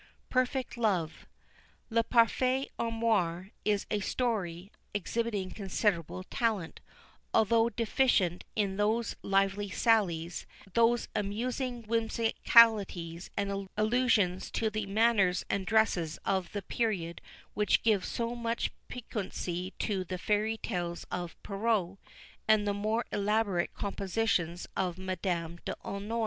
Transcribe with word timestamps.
PERFECT 0.31 0.77
LOVE. 0.77 1.27
Le 1.91 2.03
Parfait 2.03 2.67
Amour 2.79 3.51
is 3.63 3.85
a 3.91 3.99
story 3.99 4.71
exhibiting 4.95 5.51
considerable 5.51 6.23
talent, 6.23 6.79
although 7.35 7.69
deficient 7.69 8.43
in 8.55 8.77
those 8.77 9.15
lively 9.21 9.69
sallies, 9.69 10.47
those 10.73 11.07
amusing 11.13 11.83
whimsicalities 11.83 13.29
and 13.37 13.69
allusions 13.77 14.49
to 14.49 14.71
the 14.71 14.87
manners 14.87 15.45
and 15.51 15.67
dresses 15.67 16.17
of 16.25 16.51
the 16.51 16.63
period 16.63 17.21
which 17.53 17.83
give 17.83 18.03
so 18.03 18.33
much 18.35 18.71
piquancy 18.87 19.71
to 19.77 20.03
the 20.03 20.17
Fairy 20.17 20.57
Tales 20.57 21.05
of 21.11 21.37
Perrault, 21.43 21.99
and 22.47 22.65
the 22.67 22.73
more 22.73 23.05
elaborate 23.11 23.75
compositions 23.75 24.65
of 24.75 24.97
Madame 24.97 25.57
d'Aulnoy. 25.63 26.19